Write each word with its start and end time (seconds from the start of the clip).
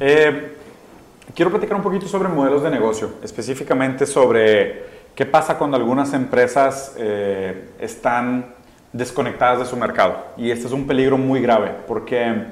Eh, 0.00 0.56
quiero 1.34 1.50
platicar 1.50 1.76
un 1.76 1.82
poquito 1.82 2.06
sobre 2.06 2.28
modelos 2.28 2.62
de 2.62 2.70
negocio, 2.70 3.14
específicamente 3.22 4.06
sobre 4.06 4.84
qué 5.14 5.26
pasa 5.26 5.56
cuando 5.56 5.76
algunas 5.76 6.12
empresas 6.12 6.94
eh, 6.98 7.70
están 7.78 8.54
desconectadas 8.92 9.60
de 9.60 9.66
su 9.66 9.76
mercado. 9.76 10.16
Y 10.36 10.50
este 10.50 10.66
es 10.66 10.72
un 10.72 10.86
peligro 10.86 11.18
muy 11.18 11.40
grave 11.40 11.72
porque 11.86 12.46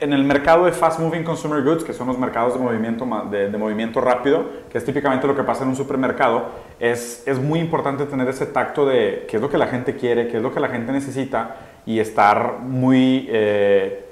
en 0.00 0.14
el 0.14 0.24
mercado 0.24 0.64
de 0.64 0.72
fast 0.72 0.98
moving 0.98 1.22
consumer 1.22 1.62
goods, 1.62 1.84
que 1.84 1.92
son 1.92 2.06
los 2.06 2.18
mercados 2.18 2.54
de 2.54 2.60
movimiento, 2.60 3.06
de, 3.30 3.48
movimiento 3.58 4.00
rápido, 4.00 4.44
que 4.70 4.78
es 4.78 4.84
típicamente 4.84 5.26
lo 5.26 5.36
que 5.36 5.42
pasa 5.42 5.62
en 5.62 5.68
un 5.68 5.76
supermercado, 5.76 6.46
es, 6.78 7.22
es 7.26 7.38
muy 7.38 7.60
importante 7.60 8.06
tener 8.06 8.26
ese 8.28 8.46
tacto 8.46 8.86
de 8.86 9.26
qué 9.28 9.36
es 9.36 9.42
lo 9.42 9.50
que 9.50 9.58
la 9.58 9.66
gente 9.66 9.96
quiere, 9.96 10.28
qué 10.28 10.38
es 10.38 10.42
lo 10.42 10.54
que 10.54 10.60
la 10.60 10.68
gente 10.68 10.90
necesita 10.92 11.56
y 11.84 12.00
estar 12.00 12.60
muy 12.60 13.28
eh, 13.30 14.09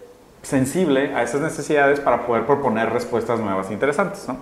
sensible 0.49 1.15
a 1.15 1.23
esas 1.23 1.43
necesidades 1.43 2.01
para 2.01 2.27
poder 2.27 2.47
proponer 2.47 2.91
respuestas 2.91 3.39
nuevas 3.39 3.69
e 3.71 3.75
interesantes. 3.75 4.27
¿no? 4.27 4.39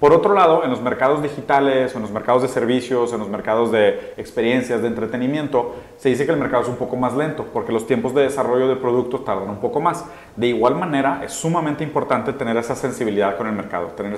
Por 0.00 0.12
otro 0.12 0.32
lado, 0.32 0.62
en 0.62 0.70
los 0.70 0.80
mercados 0.80 1.22
digitales, 1.22 1.92
en 1.96 2.02
los 2.02 2.12
mercados 2.12 2.42
de 2.42 2.48
servicios, 2.48 3.12
en 3.12 3.18
los 3.18 3.28
mercados 3.28 3.72
de 3.72 4.14
experiencias, 4.16 4.80
de 4.80 4.86
entretenimiento, 4.86 5.74
se 5.96 6.08
dice 6.08 6.24
que 6.24 6.30
el 6.30 6.38
mercado 6.38 6.62
es 6.62 6.68
un 6.68 6.76
poco 6.76 6.94
más 6.94 7.16
lento 7.16 7.46
porque 7.52 7.72
los 7.72 7.84
tiempos 7.84 8.14
de 8.14 8.22
desarrollo 8.22 8.68
de 8.68 8.76
productos 8.76 9.24
tardan 9.24 9.50
un 9.50 9.58
poco 9.58 9.80
más. 9.80 10.04
De 10.36 10.46
igual 10.46 10.76
manera, 10.76 11.22
es 11.24 11.32
sumamente 11.32 11.82
importante 11.82 12.32
tener 12.32 12.56
esa 12.56 12.76
sensibilidad 12.76 13.36
con 13.36 13.48
el 13.48 13.54
mercado, 13.54 13.88
tener 13.88 14.12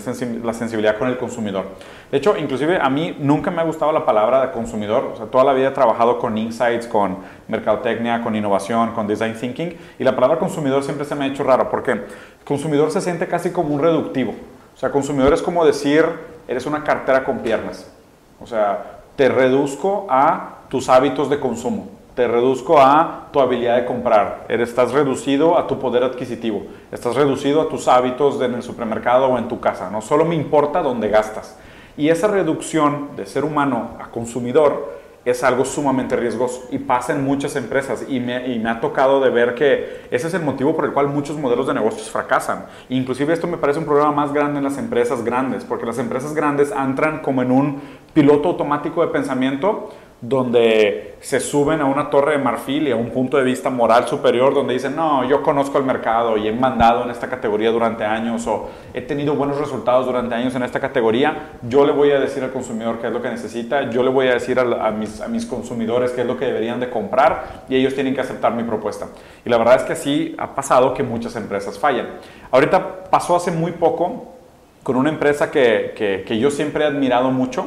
la 0.45 0.53
sensibilidad 0.53 0.98
con 0.98 1.09
el 1.09 1.16
consumidor. 1.16 1.65
De 2.11 2.19
hecho, 2.19 2.37
inclusive 2.37 2.78
a 2.78 2.91
mí 2.91 3.17
nunca 3.19 3.51
me 3.51 3.62
ha 3.62 3.65
gustado 3.65 3.91
la 3.91 4.05
palabra 4.05 4.42
de 4.42 4.53
consumidor. 4.53 5.12
O 5.15 5.17
sea, 5.17 5.27
toda 5.27 5.45
la 5.45 5.55
vida 5.55 5.69
he 5.69 5.73
trabajado 5.73 6.19
con 6.19 6.37
insights, 6.37 6.87
con 6.87 7.17
mercadotecnia, 7.48 8.23
con 8.23 8.37
innovación, 8.37 8.92
con 8.92 9.06
design 9.06 9.33
thinking 9.33 9.75
y 9.98 10.05
la 10.05 10.15
palabra 10.15 10.39
consumidor 10.39 10.83
siempre 10.83 11.06
se 11.06 11.15
me 11.15 11.25
ha 11.25 11.28
hecho 11.28 11.42
raro 11.42 11.70
porque 11.70 12.03
consumidor 12.45 12.91
se 12.91 13.01
siente 13.01 13.27
casi 13.27 13.51
como 13.51 13.75
un 13.75 13.81
reductivo. 13.81 14.34
O 14.80 14.87
sea, 14.89 14.91
consumidor 14.91 15.34
es 15.34 15.43
como 15.43 15.66
decir, 15.66 16.07
eres 16.48 16.65
una 16.65 16.83
cartera 16.83 17.23
con 17.23 17.41
piernas. 17.41 17.86
O 18.42 18.47
sea, 18.47 19.00
te 19.14 19.28
reduzco 19.28 20.06
a 20.09 20.61
tus 20.70 20.89
hábitos 20.89 21.28
de 21.28 21.39
consumo, 21.39 21.91
te 22.14 22.27
reduzco 22.27 22.81
a 22.81 23.28
tu 23.31 23.41
habilidad 23.41 23.77
de 23.77 23.84
comprar, 23.84 24.47
estás 24.48 24.92
reducido 24.92 25.59
a 25.59 25.67
tu 25.67 25.78
poder 25.78 26.03
adquisitivo, 26.03 26.62
estás 26.91 27.14
reducido 27.14 27.61
a 27.61 27.69
tus 27.69 27.89
hábitos 27.89 28.41
en 28.41 28.55
el 28.55 28.62
supermercado 28.62 29.27
o 29.27 29.37
en 29.37 29.48
tu 29.48 29.61
casa. 29.61 29.91
No 29.91 30.00
solo 30.00 30.25
me 30.25 30.34
importa 30.34 30.81
dónde 30.81 31.11
gastas. 31.11 31.59
Y 31.98 32.09
esa 32.09 32.28
reducción 32.28 33.11
de 33.17 33.27
ser 33.27 33.44
humano 33.44 33.98
a 34.00 34.11
consumidor 34.11 35.00
es 35.24 35.44
algo 35.44 35.64
sumamente 35.64 36.16
riesgoso 36.16 36.66
y 36.70 36.78
pasa 36.78 37.12
en 37.12 37.22
muchas 37.22 37.54
empresas 37.56 38.04
y 38.08 38.20
me, 38.20 38.68
ha 38.68 38.80
tocado 38.80 39.20
de 39.20 39.30
ver 39.30 39.54
que 39.54 40.06
ese 40.10 40.28
es 40.28 40.34
el 40.34 40.42
motivo 40.42 40.74
por 40.74 40.86
el 40.86 40.92
cual 40.92 41.08
muchos 41.08 41.36
modelos 41.36 41.66
de 41.66 41.74
negocios 41.74 42.10
fracasan. 42.10 42.66
Inclusive 42.88 43.34
esto 43.34 43.46
me 43.46 43.58
parece 43.58 43.78
un 43.78 43.84
problema 43.84 44.12
más 44.12 44.32
grande 44.32 44.58
en 44.58 44.64
las 44.64 44.78
empresas 44.78 45.22
grandes, 45.22 45.64
porque 45.64 45.84
las 45.84 45.98
empresas 45.98 46.34
grandes 46.34 46.72
entran 46.72 47.20
como 47.20 47.42
en 47.42 47.50
un 47.50 47.82
piloto 48.14 48.48
automático 48.48 49.02
de 49.02 49.08
pensamiento 49.08 49.91
donde 50.22 51.14
se 51.20 51.40
suben 51.40 51.80
a 51.80 51.86
una 51.86 52.10
torre 52.10 52.32
de 52.32 52.38
marfil 52.38 52.88
y 52.88 52.90
a 52.90 52.96
un 52.96 53.08
punto 53.08 53.38
de 53.38 53.42
vista 53.42 53.70
moral 53.70 54.06
superior 54.06 54.52
donde 54.52 54.74
dicen, 54.74 54.94
no, 54.94 55.26
yo 55.26 55.42
conozco 55.42 55.78
el 55.78 55.84
mercado 55.84 56.36
y 56.36 56.46
he 56.46 56.52
mandado 56.52 57.04
en 57.04 57.10
esta 57.10 57.28
categoría 57.28 57.70
durante 57.70 58.04
años 58.04 58.46
o 58.46 58.68
he 58.92 59.00
tenido 59.00 59.34
buenos 59.34 59.58
resultados 59.58 60.04
durante 60.04 60.34
años 60.34 60.54
en 60.54 60.62
esta 60.62 60.78
categoría, 60.78 61.52
yo 61.62 61.86
le 61.86 61.92
voy 61.92 62.10
a 62.10 62.20
decir 62.20 62.42
al 62.44 62.52
consumidor 62.52 62.98
qué 62.98 63.06
es 63.06 63.12
lo 63.12 63.22
que 63.22 63.30
necesita, 63.30 63.88
yo 63.88 64.02
le 64.02 64.10
voy 64.10 64.28
a 64.28 64.34
decir 64.34 64.58
a, 64.58 64.91
mis, 64.91 65.22
a 65.22 65.28
mis 65.28 65.46
consumidores 65.46 66.10
qué 66.10 66.20
es 66.20 66.26
lo 66.26 66.38
que 66.38 66.44
deberían 66.44 66.80
de 66.80 66.91
comprar 66.91 67.64
y 67.68 67.76
ellos 67.76 67.94
tienen 67.94 68.14
que 68.14 68.20
aceptar 68.20 68.54
mi 68.54 68.64
propuesta. 68.64 69.08
Y 69.44 69.48
la 69.48 69.56
verdad 69.56 69.76
es 69.76 69.82
que 69.84 69.94
así 69.94 70.34
ha 70.38 70.54
pasado 70.54 70.92
que 70.92 71.02
muchas 71.02 71.34
empresas 71.36 71.78
fallan. 71.78 72.08
Ahorita 72.50 73.04
pasó 73.04 73.36
hace 73.36 73.50
muy 73.50 73.72
poco 73.72 74.34
con 74.82 74.96
una 74.96 75.08
empresa 75.08 75.50
que, 75.50 75.94
que, 75.96 76.24
que 76.26 76.38
yo 76.38 76.50
siempre 76.50 76.84
he 76.84 76.86
admirado 76.86 77.30
mucho, 77.30 77.66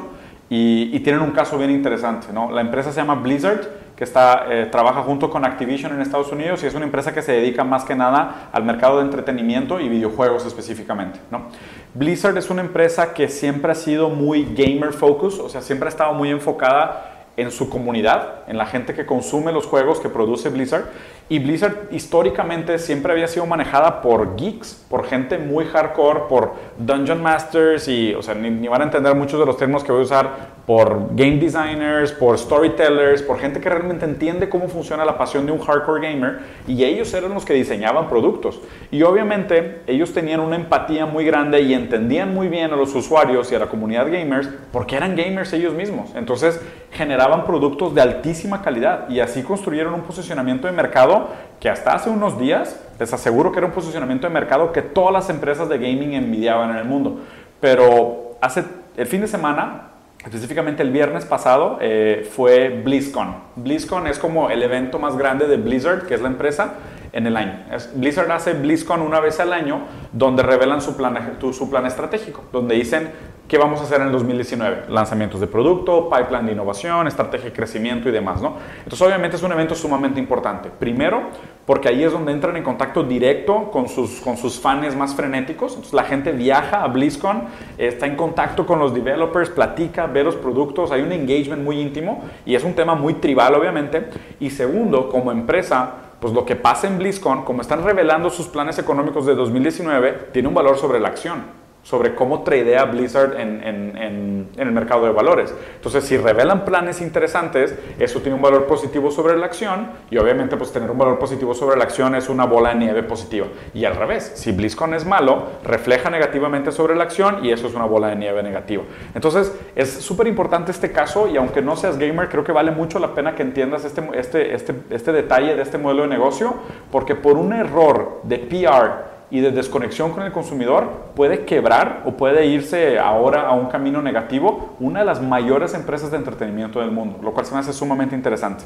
y, 0.55 0.99
tienen 0.99 1.23
un 1.23 1.31
caso 1.31 1.57
bien 1.57 1.71
interesante. 1.71 2.27
¿no? 2.31 2.51
La 2.51 2.61
empresa 2.61 2.91
se 2.91 2.97
llama 2.97 3.15
Blizzard, 3.15 3.67
que 3.95 4.03
está, 4.03 4.45
eh, 4.49 4.67
trabaja 4.71 5.01
junto 5.01 5.29
con 5.29 5.45
Activision 5.45 5.93
en 5.93 6.01
Estados 6.01 6.31
Unidos 6.31 6.63
y 6.63 6.67
es 6.67 6.75
una 6.75 6.85
empresa 6.85 7.11
que 7.11 7.23
se 7.23 7.31
dedica 7.31 7.63
más 7.63 7.83
que 7.85 7.95
nada 7.95 8.49
al 8.51 8.63
mercado 8.63 8.97
de 8.97 9.05
entretenimiento 9.05 9.79
y 9.79 9.89
videojuegos 9.89 10.45
específicamente. 10.45 11.19
¿no? 11.31 11.47
Blizzard 11.95 12.37
es 12.37 12.51
una 12.51 12.61
empresa 12.61 13.15
que 13.15 13.29
siempre 13.29 13.71
ha 13.71 13.75
sido 13.75 14.09
muy 14.09 14.45
gamer 14.55 14.93
focus, 14.93 15.39
o 15.39 15.49
sea, 15.49 15.61
siempre 15.61 15.87
ha 15.87 15.89
estado 15.89 16.13
muy 16.13 16.29
enfocada 16.29 17.12
en 17.35 17.51
su 17.51 17.69
comunidad, 17.69 18.41
en 18.47 18.57
la 18.57 18.65
gente 18.65 18.93
que 18.93 19.05
consume 19.05 19.51
los 19.51 19.65
juegos 19.65 19.99
que 19.99 20.09
produce 20.09 20.49
Blizzard. 20.49 20.85
Y 21.29 21.39
Blizzard 21.39 21.87
históricamente 21.91 22.77
siempre 22.77 23.11
había 23.11 23.27
sido 23.27 23.45
manejada 23.45 24.01
por 24.01 24.35
geeks, 24.35 24.85
por 24.89 25.05
gente 25.05 25.37
muy 25.37 25.65
hardcore, 25.65 26.21
por 26.29 26.53
dungeon 26.77 27.23
masters 27.23 27.87
y, 27.87 28.13
o 28.13 28.21
sea, 28.21 28.35
ni, 28.35 28.67
van 28.67 28.81
a 28.81 28.83
entender 28.85 29.15
muchos 29.15 29.39
de 29.39 29.45
los 29.45 29.57
términos 29.57 29.83
que 29.83 29.91
voy 29.91 30.01
a 30.01 30.05
usar, 30.05 30.29
por 30.65 31.13
game 31.13 31.37
designers, 31.39 32.13
por 32.13 32.37
storytellers, 32.37 33.21
por 33.21 33.37
gente 33.37 33.59
que 33.59 33.69
realmente 33.69 34.05
entiende 34.05 34.47
cómo 34.47 34.69
funciona 34.69 35.03
la 35.03 35.17
pasión 35.17 35.45
de 35.45 35.51
un 35.51 35.59
hardcore 35.59 36.07
gamer 36.07 36.39
y 36.67 36.85
ellos 36.85 37.13
eran 37.13 37.33
los 37.33 37.43
que 37.43 37.53
diseñaban 37.53 38.07
productos. 38.07 38.61
Y 38.89 39.03
obviamente 39.03 39.81
ellos 39.87 40.13
tenían 40.13 40.39
una 40.39 40.55
empatía 40.55 41.05
muy 41.05 41.25
grande 41.25 41.61
y 41.61 41.73
entendían 41.73 42.33
muy 42.33 42.47
bien 42.47 42.71
a 42.71 42.77
los 42.77 42.95
usuarios 42.95 43.51
y 43.51 43.55
a 43.55 43.59
la 43.59 43.67
comunidad 43.67 44.09
gamers 44.09 44.49
porque 44.71 44.95
eran 44.95 45.17
gamers 45.17 45.51
ellos 45.51 45.73
mismos. 45.73 46.11
Entonces 46.15 46.61
generaban 46.91 47.45
productos 47.45 47.93
de 47.93 48.01
altísima 48.01 48.61
calidad 48.61 49.09
y 49.09 49.19
así 49.19 49.43
construyeron 49.43 49.93
un 49.93 50.01
posicionamiento 50.03 50.67
de 50.67 50.73
mercado 50.73 51.27
que 51.59 51.69
hasta 51.69 51.93
hace 51.93 52.09
unos 52.09 52.39
días 52.39 52.79
les 52.99 53.11
aseguro 53.11 53.51
que 53.51 53.57
era 53.57 53.67
un 53.67 53.73
posicionamiento 53.73 54.27
de 54.27 54.33
mercado 54.33 54.71
que 54.71 54.81
todas 54.81 55.11
las 55.11 55.29
empresas 55.29 55.67
de 55.67 55.77
gaming 55.77 56.13
envidiaban 56.13 56.69
en 56.71 56.77
el 56.77 56.85
mundo. 56.85 57.19
Pero 57.59 58.37
hace 58.39 58.63
el 58.95 59.07
fin 59.07 59.21
de 59.21 59.27
semana, 59.27 59.92
específicamente 60.23 60.83
el 60.83 60.91
viernes 60.91 61.25
pasado, 61.25 61.77
eh, 61.81 62.29
fue 62.31 62.69
BlizzCon. 62.69 63.35
BlizzCon 63.55 64.07
es 64.07 64.19
como 64.19 64.49
el 64.49 64.63
evento 64.63 64.99
más 64.99 65.17
grande 65.17 65.47
de 65.47 65.57
Blizzard, 65.57 66.05
que 66.05 66.15
es 66.15 66.21
la 66.21 66.27
empresa, 66.29 66.75
en 67.13 67.27
el 67.27 67.37
año. 67.37 67.63
Blizzard 67.93 68.31
hace 68.31 68.53
BlizzCon 68.53 69.01
una 69.01 69.19
vez 69.19 69.39
al 69.39 69.53
año, 69.53 69.83
donde 70.11 70.41
revelan 70.41 70.81
su 70.81 70.97
plan, 70.97 71.37
su 71.39 71.69
plan 71.69 71.85
estratégico, 71.85 72.43
donde 72.51 72.75
dicen 72.75 73.11
¿Qué 73.53 73.59
vamos 73.59 73.79
a 73.81 73.83
hacer 73.83 74.01
en 74.01 74.07
el 74.07 74.13
2019? 74.13 74.85
Lanzamientos 74.89 75.39
de 75.39 75.45
producto, 75.45 76.09
pipeline 76.09 76.47
de 76.47 76.51
innovación, 76.53 77.05
estrategia 77.05 77.51
de 77.51 77.55
crecimiento 77.55 78.09
y 78.09 78.11
demás, 78.11 78.41
¿no? 78.41 78.55
Entonces, 78.79 78.99
obviamente 79.03 79.37
es 79.37 79.43
un 79.43 79.51
evento 79.51 79.75
sumamente 79.75 80.19
importante. 80.19 80.71
Primero, 80.71 81.21
porque 81.63 81.87
ahí 81.87 82.03
es 82.03 82.11
donde 82.11 82.31
entran 82.31 82.57
en 82.57 82.63
contacto 82.63 83.03
directo 83.03 83.69
con 83.69 83.87
sus, 83.87 84.21
con 84.21 84.37
sus 84.37 84.59
fans 84.59 84.95
más 84.95 85.13
frenéticos. 85.13 85.73
Entonces, 85.73 85.93
la 85.93 86.03
gente 86.03 86.31
viaja 86.31 86.81
a 86.81 86.87
BlizzCon, 86.87 87.43
está 87.77 88.07
en 88.07 88.15
contacto 88.15 88.65
con 88.65 88.79
los 88.79 88.91
developers, 88.91 89.51
platica, 89.51 90.07
ve 90.07 90.23
los 90.23 90.35
productos, 90.35 90.91
hay 90.91 91.03
un 91.03 91.11
engagement 91.11 91.63
muy 91.63 91.79
íntimo 91.79 92.23
y 92.47 92.55
es 92.55 92.63
un 92.63 92.73
tema 92.73 92.95
muy 92.95 93.13
tribal, 93.13 93.53
obviamente. 93.53 94.09
Y 94.39 94.49
segundo, 94.49 95.09
como 95.09 95.31
empresa, 95.31 95.91
pues 96.19 96.33
lo 96.33 96.43
que 96.43 96.55
pasa 96.55 96.87
en 96.87 96.97
BlizzCon, 96.97 97.45
como 97.45 97.61
están 97.61 97.83
revelando 97.83 98.31
sus 98.31 98.47
planes 98.47 98.79
económicos 98.79 99.27
de 99.27 99.35
2019, 99.35 100.29
tiene 100.31 100.47
un 100.47 100.55
valor 100.55 100.75
sobre 100.75 100.99
la 100.99 101.09
acción 101.09 101.61
sobre 101.83 102.15
cómo 102.15 102.43
tradea 102.43 102.85
Blizzard 102.85 103.39
en, 103.39 103.61
en, 103.63 103.97
en, 103.97 104.49
el 104.55 104.71
mercado 104.71 105.05
de 105.05 105.11
valores. 105.11 105.53
Entonces, 105.75 106.05
si 106.05 106.17
revelan 106.17 106.63
planes 106.63 107.01
interesantes, 107.01 107.75
eso 107.99 108.21
tiene 108.21 108.35
un 108.35 108.41
valor 108.41 108.65
positivo 108.65 109.11
sobre 109.11 109.37
la 109.37 109.45
acción 109.45 109.89
y 110.09 110.17
obviamente 110.17 110.55
pues 110.55 110.71
tener 110.71 110.89
un 110.89 110.97
valor 110.97 111.19
positivo 111.19 111.53
sobre 111.53 111.77
la 111.77 111.83
acción 111.83 112.15
es 112.15 112.29
una 112.29 112.45
bola 112.45 112.69
de 112.69 112.75
nieve 112.75 113.03
positiva. 113.03 113.47
Y 113.73 113.83
al 113.85 113.95
revés, 113.95 114.31
si 114.35 114.51
BlizzCon 114.51 114.93
es 114.93 115.05
malo, 115.05 115.43
refleja 115.63 116.09
negativamente 116.09 116.71
sobre 116.71 116.95
la 116.95 117.03
acción 117.03 117.43
y 117.43 117.51
eso 117.51 117.67
es 117.67 117.73
una 117.73 117.85
bola 117.85 118.07
de 118.07 118.15
nieve 118.15 118.41
negativa. 118.43 118.83
Entonces, 119.13 119.53
es 119.75 119.89
súper 119.89 120.27
importante 120.27 120.71
este 120.71 120.91
caso 120.91 121.27
y 121.27 121.35
aunque 121.35 121.61
no 121.61 121.75
seas 121.75 121.97
gamer, 121.97 122.29
creo 122.29 122.43
que 122.43 122.53
vale 122.53 122.71
mucho 122.71 122.99
la 122.99 123.13
pena 123.13 123.35
que 123.35 123.41
entiendas 123.41 123.83
este, 123.83 124.07
este, 124.13 124.55
este, 124.55 124.75
este 124.89 125.11
detalle 125.11 125.55
de 125.55 125.61
este 125.61 125.77
modelo 125.77 126.03
de 126.03 126.09
negocio 126.09 126.55
porque 126.91 127.15
por 127.15 127.37
un 127.37 127.53
error 127.53 128.21
de 128.23 128.37
PR, 128.37 129.12
y 129.33 129.41
de 129.41 129.49
desconexión 129.49 130.11
con 130.11 130.21
el 130.21 130.31
consumidor 130.31 131.09
puede 131.15 131.43
quebrar 131.43 132.03
o 132.05 132.11
puede 132.11 132.45
irse 132.45 132.99
ahora 132.99 133.47
a 133.47 133.53
un 133.53 133.65
camino 133.65 133.99
negativo 133.99 134.75
una 134.79 134.99
de 134.99 135.05
las 135.05 135.23
mayores 135.23 135.73
empresas 135.73 136.11
de 136.11 136.17
entretenimiento 136.17 136.79
del 136.79 136.91
mundo, 136.91 137.17
lo 137.23 137.33
cual 137.33 137.43
se 137.43 137.55
me 137.55 137.59
hace 137.59 137.73
sumamente 137.73 138.15
interesante. 138.15 138.63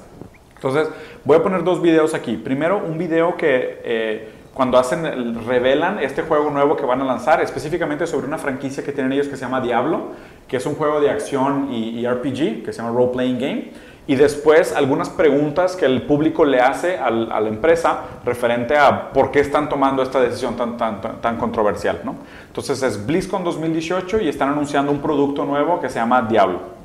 Entonces, 0.56 0.89
voy 1.24 1.38
a 1.38 1.41
poner 1.41 1.63
dos 1.63 1.81
videos 1.81 2.13
aquí. 2.13 2.36
Primero, 2.36 2.83
un 2.86 2.97
video 2.97 3.38
que 3.38 3.80
eh, 3.81 4.30
cuando 4.53 4.77
hacen, 4.77 5.45
revelan 5.47 6.00
este 6.00 6.24
juego 6.24 6.50
nuevo 6.50 6.75
que 6.75 6.86
van 6.86 7.00
a 7.00 7.06
lanzar, 7.06 7.39
específicamente 7.41 8.06
sobre 8.06 8.27
una 8.27 8.38
franquicia 8.38 8.83
que 8.83 8.91
tienen 8.91 9.13
ellos 9.13 9.30
que 9.30 9.38
se 9.38 9.45
llama 9.45 9.62
Diablo, 9.62 10.07
que 10.50 10.57
es 10.57 10.65
un 10.65 10.75
juego 10.75 11.00
de 11.00 11.09
acción 11.09 11.69
y, 11.71 11.97
y 11.97 12.06
RPG, 12.06 12.65
que 12.65 12.74
se 12.74 12.81
llama 12.81 12.89
Role 12.94 13.13
Playing 13.13 13.39
Game 13.39 13.71
y 14.07 14.15
después 14.15 14.74
algunas 14.74 15.09
preguntas 15.09 15.75
que 15.75 15.86
el 15.86 16.04
público 16.04 16.45
le 16.45 16.62
hace 16.62 16.98
a 16.98 17.12
la 17.12 17.50
empresa 17.50 18.04
referente 18.24 18.77
a 18.77 19.12
por 19.12 19.31
qué 19.31 19.42
están 19.42 19.68
tomando 19.68 20.01
esta 20.01 20.21
decisión 20.21 20.56
tan, 20.56 20.77
tan, 20.77 21.21
tan 21.21 21.38
controversial. 21.38 22.00
¿no? 22.06 22.15
Entonces 22.48 22.81
es 22.83 23.06
BlizzCon 23.06 23.44
2018 23.44 24.21
y 24.21 24.30
están 24.30 24.50
anunciando 24.50 24.94
un 24.94 25.01
producto 25.01 25.44
nuevo 25.44 25.81
que 25.81 25.89
se 25.89 26.00
llama 26.00 26.21
Diablo. 26.21 26.77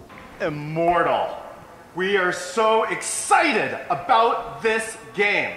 We 1.94 2.16
are 2.16 2.32
so 2.32 2.84
excited 2.84 3.78
about 3.90 4.62
this 4.62 4.96
game. 5.14 5.56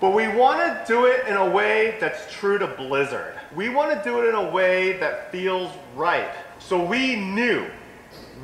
But 0.00 0.14
we 0.14 0.26
want 0.26 0.58
to 0.58 0.84
do 0.92 1.06
it 1.06 1.28
in 1.28 1.36
a 1.36 1.48
way 1.48 1.96
that's 2.00 2.26
true 2.34 2.58
to 2.58 2.66
Blizzard. 2.66 3.34
We 3.54 3.68
want 3.68 3.92
to 3.92 4.02
do 4.02 4.20
it 4.20 4.28
in 4.30 4.34
a 4.34 4.50
way 4.50 4.98
that 4.98 5.30
feels 5.30 5.70
right. 5.94 6.28
So 6.58 6.84
we 6.84 7.14
knew 7.14 7.66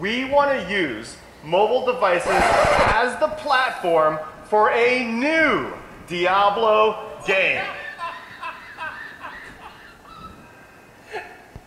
we 0.00 0.24
want 0.24 0.52
to 0.52 0.72
use 0.72 1.16
mobile 1.44 1.84
devices 1.84 2.30
as 2.30 3.18
the 3.20 3.28
platform 3.28 4.18
for 4.44 4.70
a 4.70 5.04
new 5.04 5.72
Diablo 6.06 7.20
game. 7.26 7.64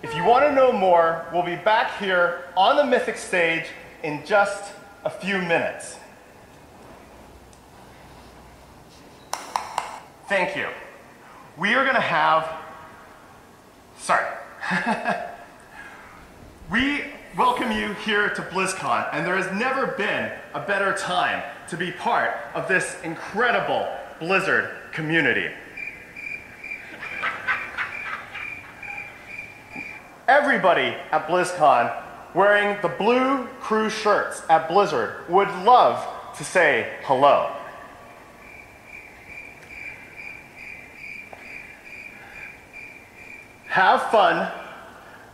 If 0.04 0.16
you 0.16 0.24
want 0.24 0.46
to 0.46 0.52
know 0.52 0.72
more, 0.72 1.28
we'll 1.32 1.44
be 1.44 1.56
back 1.56 2.00
here 2.00 2.46
on 2.58 2.76
the 2.76 2.84
Mythic 2.84 3.18
stage 3.18 3.66
in 4.04 4.26
just 4.26 4.74
a 5.06 5.10
few 5.10 5.38
minutes. 5.38 5.98
Thank 10.28 10.56
you. 10.56 10.68
We 11.58 11.76
are 11.76 11.84
going 11.84 11.96
to 11.96 12.02
have. 12.02 12.50
Sorry. 13.98 14.26
we 16.72 17.04
welcome 17.38 17.72
you 17.72 17.94
here 17.94 18.30
to 18.30 18.42
BlizzCon, 18.42 19.10
and 19.13 19.25
there 19.25 19.38
has 19.38 19.51
never 19.57 19.88
been 19.88 20.31
a 20.54 20.60
better 20.60 20.94
time 20.94 21.44
to 21.69 21.78
be 21.78 21.92
part 21.92 22.36
of 22.54 22.68
this 22.68 22.98
incredible 23.04 23.88
Blizzard 24.19 24.69
community. 24.92 25.50
Everybody 30.28 30.95
at 31.12 31.28
BlizzCon 31.28 32.04
wearing 32.33 32.81
the 32.81 32.89
blue 32.89 33.45
crew 33.60 33.89
shirts 33.89 34.44
at 34.50 34.68
Blizzard 34.68 35.30
would 35.30 35.50
love 35.63 36.06
to 36.38 36.44
say 36.44 36.98
hello. 37.04 37.56
have 43.72 44.12
fun, 44.12 44.51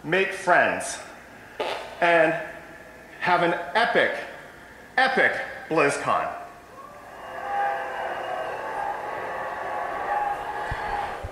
make 0.04 0.32
friends, 0.32 1.00
and 2.02 2.34
have 3.22 3.44
an 3.44 3.54
epic, 3.76 4.12
epic 4.98 5.32
BlizzCon. 5.70 6.38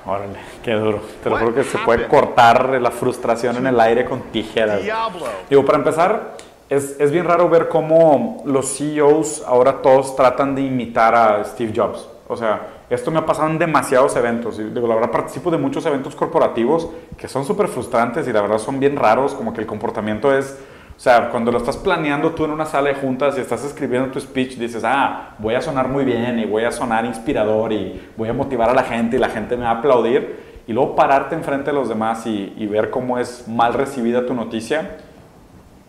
Órale, 0.07 0.37
qué 0.63 0.73
duro. 0.73 1.01
Te 1.23 1.29
lo 1.31 1.37
juro 1.37 1.55
que 1.55 1.63
se 1.63 1.79
puede 1.79 2.07
cortar 2.07 2.79
la 2.79 2.91
frustración 2.91 3.57
en 3.57 3.67
el 3.67 3.79
aire 3.79 4.05
con 4.05 4.21
tijeras. 4.31 4.83
Diablo. 4.83 5.25
Digo, 5.49 5.65
para 5.65 5.79
empezar, 5.79 6.37
es, 6.69 6.99
es 6.99 7.11
bien 7.11 7.25
raro 7.25 7.49
ver 7.49 7.69
cómo 7.69 8.43
los 8.45 8.77
CEOs 8.77 9.43
ahora 9.47 9.81
todos 9.81 10.15
tratan 10.15 10.53
de 10.53 10.61
imitar 10.61 11.15
a 11.15 11.43
Steve 11.43 11.73
Jobs. 11.75 12.07
O 12.27 12.35
sea, 12.35 12.67
esto 12.89 13.11
me 13.11 13.19
ha 13.19 13.25
pasado 13.25 13.49
en 13.49 13.59
demasiados 13.59 14.15
eventos. 14.15 14.57
Digo, 14.57 14.87
la 14.87 14.95
verdad, 14.95 15.11
participo 15.11 15.51
de 15.51 15.57
muchos 15.57 15.85
eventos 15.85 16.15
corporativos 16.15 16.89
que 17.17 17.27
son 17.27 17.45
súper 17.45 17.67
frustrantes 17.67 18.27
y 18.27 18.33
la 18.33 18.41
verdad 18.41 18.57
son 18.57 18.79
bien 18.79 18.95
raros, 18.95 19.33
como 19.33 19.53
que 19.53 19.61
el 19.61 19.67
comportamiento 19.67 20.35
es... 20.35 20.57
O 20.97 20.99
sea, 20.99 21.29
cuando 21.29 21.51
lo 21.51 21.57
estás 21.57 21.75
planeando 21.75 22.31
tú 22.31 22.45
en 22.45 22.51
una 22.51 22.65
sala 22.65 22.87
de 22.87 22.95
juntas 22.95 23.37
y 23.37 23.41
estás 23.41 23.65
escribiendo 23.65 24.11
tu 24.11 24.19
speech, 24.19 24.55
dices, 24.55 24.81
ah, 24.85 25.35
voy 25.39 25.53
a 25.53 25.61
sonar 25.61 25.89
muy 25.89 26.05
bien 26.05 26.39
y 26.39 26.45
voy 26.45 26.63
a 26.63 26.71
sonar 26.71 27.03
inspirador 27.03 27.73
y 27.73 28.09
voy 28.15 28.29
a 28.29 28.33
motivar 28.33 28.69
a 28.69 28.73
la 28.73 28.83
gente 28.83 29.17
y 29.17 29.19
la 29.19 29.27
gente 29.27 29.57
me 29.57 29.63
va 29.63 29.71
a 29.71 29.79
aplaudir. 29.79 30.63
Y 30.65 30.73
luego 30.73 30.95
pararte 30.95 31.35
enfrente 31.35 31.71
de 31.71 31.73
los 31.73 31.89
demás 31.89 32.25
y, 32.25 32.53
y 32.57 32.65
ver 32.65 32.89
cómo 32.91 33.19
es 33.19 33.45
mal 33.47 33.73
recibida 33.73 34.25
tu 34.25 34.33
noticia, 34.33 34.97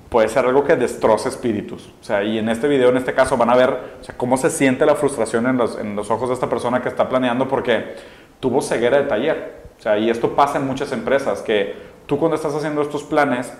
puede 0.08 0.29
ser 0.29 0.47
algo 0.47 0.64
que 0.64 0.76
destroce 0.76 1.29
espíritus. 1.29 1.93
O 2.00 2.05
sea, 2.05 2.23
y 2.23 2.38
en 2.38 2.49
este 2.49 2.69
video, 2.69 2.91
en 2.91 2.97
este 2.97 3.14
caso, 3.14 3.37
van 3.37 3.50
a 3.50 3.56
ver 3.56 3.79
cómo 4.17 4.37
se 4.37 4.50
siente 4.50 4.87
la 4.87 4.94
frustración 4.94 5.47
en 5.47 5.56
los, 5.56 5.79
en 5.79 5.97
los 5.97 6.11
ojos 6.11 6.29
de 6.29 6.35
esta 6.35 6.49
persona 6.49 6.82
que 6.82 6.88
está 6.88 7.08
planeando 7.08 7.49
porque 7.49 7.94
tuvo 8.41 8.62
ceguera 8.62 8.99
de 8.99 9.05
taller. 9.05 9.67
O 9.79 9.82
sea, 9.82 9.99
y 9.99 10.08
esto 10.08 10.35
pasa 10.35 10.58
en 10.58 10.67
muchas 10.67 10.93
empresas, 10.93 11.43
que 11.43 11.75
tú 12.06 12.19
cuando 12.19 12.37
estás 12.37 12.55
haciendo 12.55 12.82
estos 12.82 13.03
planes, 13.03 13.53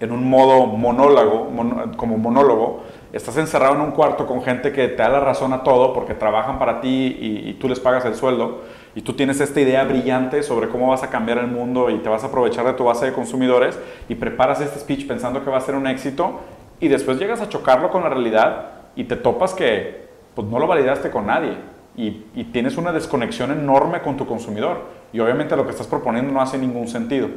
en 0.00 0.10
un 0.10 0.28
modo 0.28 0.66
monólogo, 0.66 1.48
como 1.96 2.18
monólogo, 2.18 2.82
estás 3.12 3.36
encerrado 3.36 3.74
en 3.74 3.82
un 3.82 3.90
cuarto 3.92 4.26
con 4.26 4.42
gente 4.42 4.72
que 4.72 4.88
te 4.88 4.96
da 4.96 5.08
la 5.08 5.20
razón 5.20 5.52
a 5.52 5.62
todo 5.62 5.92
porque 5.92 6.14
trabajan 6.14 6.58
para 6.58 6.80
ti 6.80 7.16
y 7.20 7.52
tú 7.54 7.68
les 7.68 7.78
pagas 7.78 8.04
el 8.04 8.16
sueldo 8.16 8.62
y 8.94 9.02
tú 9.02 9.14
tienes 9.14 9.40
esta 9.40 9.60
idea 9.60 9.84
brillante 9.84 10.42
sobre 10.42 10.68
cómo 10.68 10.88
vas 10.88 11.02
a 11.02 11.10
cambiar 11.10 11.38
el 11.38 11.46
mundo 11.46 11.90
y 11.90 11.98
te 11.98 12.08
vas 12.08 12.24
a 12.24 12.26
aprovechar 12.26 12.66
de 12.66 12.74
tu 12.74 12.84
base 12.84 13.06
de 13.06 13.12
consumidores 13.12 13.78
y 14.08 14.14
preparas 14.14 14.60
este 14.60 14.78
speech 14.78 15.06
pensando 15.06 15.42
que 15.42 15.50
va 15.50 15.58
a 15.58 15.62
ser 15.62 15.74
un 15.74 15.86
éxito 15.86 16.40
y 16.80 16.88
después 16.88 17.18
llegas 17.18 17.40
a 17.40 17.48
chocarlo 17.48 17.90
con 17.90 18.02
la 18.02 18.10
realidad 18.10 18.66
y 18.96 19.04
te 19.04 19.16
topas 19.16 19.54
que 19.54 20.08
pues 20.34 20.46
no 20.48 20.58
lo 20.58 20.66
validaste 20.66 21.10
con 21.10 21.26
nadie 21.26 21.56
y, 21.96 22.24
y 22.34 22.44
tienes 22.52 22.76
una 22.76 22.92
desconexión 22.92 23.50
enorme 23.50 24.00
con 24.00 24.16
tu 24.16 24.26
consumidor 24.26 24.82
y 25.12 25.20
obviamente 25.20 25.56
lo 25.56 25.64
que 25.64 25.70
estás 25.70 25.86
proponiendo 25.86 26.32
no 26.32 26.40
hace 26.40 26.58
ningún 26.58 26.88
sentido. 26.88 27.28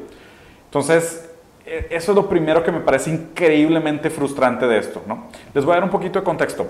Entonces, 0.65 1.29
e- 1.65 1.87
eso 1.89 2.11
es 2.11 2.15
lo 2.15 2.27
primero 2.29 2.63
que 2.63 2.71
me 2.71 2.79
parece 2.79 3.11
increíblemente 3.11 4.09
frustrante 4.09 4.67
de 4.67 4.77
esto. 4.77 5.01
¿no? 5.07 5.25
Les 5.53 5.63
voy 5.65 5.73
a 5.73 5.75
dar 5.75 5.83
un 5.83 5.89
poquito 5.89 6.19
de 6.19 6.25
contexto. 6.25 6.67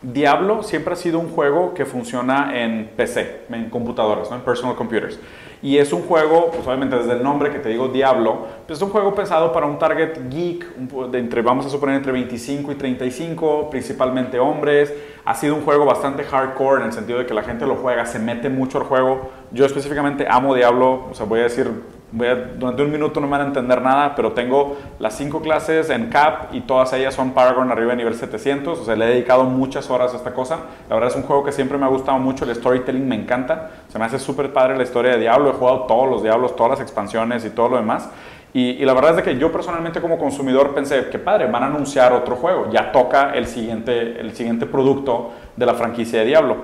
Diablo 0.00 0.62
siempre 0.62 0.92
ha 0.92 0.96
sido 0.96 1.18
un 1.18 1.28
juego 1.28 1.74
que 1.74 1.84
funciona 1.84 2.52
en 2.54 2.88
PC, 2.96 3.46
en 3.50 3.68
computadoras, 3.68 4.30
en 4.30 4.42
personal 4.42 4.76
computers. 4.76 5.18
Y 5.60 5.78
es 5.78 5.92
un 5.92 6.02
juego, 6.02 6.52
pues 6.52 6.64
obviamente 6.68 6.96
desde 6.96 7.14
el 7.14 7.22
nombre 7.24 7.50
que 7.50 7.58
te 7.58 7.68
digo 7.68 7.88
Diablo, 7.88 8.46
pues 8.64 8.78
es 8.78 8.82
un 8.82 8.90
juego 8.90 9.12
pensado 9.12 9.52
para 9.52 9.66
un 9.66 9.76
target 9.76 10.30
geek, 10.30 10.76
de 11.10 11.18
entre, 11.18 11.42
vamos 11.42 11.66
a 11.66 11.68
suponer 11.68 11.96
entre 11.96 12.12
25 12.12 12.70
y 12.70 12.74
35, 12.76 13.70
principalmente 13.70 14.38
hombres. 14.38 14.94
Ha 15.24 15.34
sido 15.34 15.56
un 15.56 15.62
juego 15.62 15.84
bastante 15.84 16.22
hardcore 16.22 16.82
en 16.82 16.86
el 16.86 16.92
sentido 16.92 17.18
de 17.18 17.26
que 17.26 17.34
la 17.34 17.42
gente 17.42 17.66
lo 17.66 17.74
juega, 17.74 18.06
se 18.06 18.20
mete 18.20 18.48
mucho 18.48 18.78
al 18.78 18.84
juego. 18.84 19.30
Yo 19.50 19.66
específicamente 19.66 20.28
amo 20.30 20.54
Diablo, 20.54 21.08
o 21.10 21.14
sea, 21.14 21.26
voy 21.26 21.40
a 21.40 21.44
decir 21.44 21.68
voy 22.10 22.26
a- 22.28 22.34
durante 22.34 22.82
un 22.82 22.90
minuto 22.90 23.20
no 23.20 23.26
me 23.26 23.32
van 23.32 23.40
a 23.42 23.44
entender 23.48 23.82
nada, 23.82 24.14
pero 24.14 24.32
tengo 24.32 24.76
las 24.98 25.14
cinco 25.16 25.40
clases 25.40 25.90
en 25.90 26.08
CAP 26.08 26.54
y 26.54 26.60
todas 26.62 26.92
ellas 26.94 27.14
son 27.14 27.32
Paragon 27.32 27.70
arriba 27.70 27.90
de 27.90 27.96
nivel 27.98 28.14
700, 28.14 28.78
o 28.80 28.84
sea, 28.84 28.96
le 28.96 29.04
he 29.04 29.08
dedicado 29.08 29.44
muchas 29.44 29.90
horas 29.90 30.14
a 30.14 30.16
esta 30.16 30.32
cosa. 30.32 30.60
La 30.88 30.94
verdad 30.96 31.10
es 31.10 31.16
un 31.16 31.22
juego 31.24 31.44
que 31.44 31.52
siempre 31.52 31.76
me 31.78 31.84
ha 31.84 31.88
gustado 31.88 32.18
mucho, 32.18 32.44
el 32.44 32.54
storytelling 32.54 33.06
me 33.06 33.14
encanta, 33.14 33.70
se 33.88 33.98
me 33.98 34.04
hace 34.06 34.18
súper 34.18 34.52
padre 34.52 34.76
la 34.76 34.84
historia 34.84 35.12
de 35.12 35.18
Diablo, 35.18 35.50
he 35.50 35.52
jugado 35.52 35.80
todos 35.84 36.08
los 36.08 36.22
Diablos, 36.22 36.56
todas 36.56 36.70
las 36.70 36.80
expansiones 36.80 37.44
y 37.44 37.50
todo 37.50 37.68
lo 37.70 37.76
demás. 37.76 38.08
Y, 38.54 38.70
y 38.70 38.84
la 38.86 38.94
verdad 38.94 39.10
es 39.10 39.16
de 39.16 39.22
que 39.24 39.38
yo 39.38 39.52
personalmente 39.52 40.00
como 40.00 40.16
consumidor 40.18 40.74
pensé, 40.74 41.08
qué 41.10 41.18
padre, 41.18 41.46
van 41.48 41.62
a 41.64 41.66
anunciar 41.66 42.14
otro 42.14 42.34
juego, 42.36 42.70
ya 42.72 42.90
toca 42.92 43.32
el 43.34 43.46
siguiente, 43.46 44.18
el 44.18 44.32
siguiente 44.34 44.64
producto 44.64 45.32
de 45.54 45.66
la 45.66 45.74
franquicia 45.74 46.20
de 46.20 46.24
Diablo. 46.24 46.56